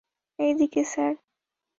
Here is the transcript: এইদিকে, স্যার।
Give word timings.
এইদিকে, 0.39 0.81
স্যার। 0.83 1.13